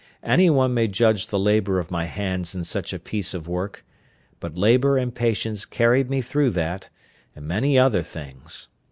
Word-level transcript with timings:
Any 0.23 0.49
one 0.49 0.73
may 0.73 0.87
judge 0.87 1.27
the 1.27 1.37
labour 1.37 1.77
of 1.77 1.91
my 1.91 2.05
hands 2.05 2.55
in 2.55 2.63
such 2.63 2.91
a 2.91 2.97
piece 2.97 3.35
of 3.35 3.47
work; 3.47 3.85
but 4.39 4.57
labour 4.57 4.97
and 4.97 5.13
patience 5.13 5.63
carried 5.63 6.09
me 6.09 6.21
through 6.23 6.49
that, 6.57 6.89
and 7.35 7.47
many 7.47 7.77
other 7.77 8.01
things. 8.01 8.67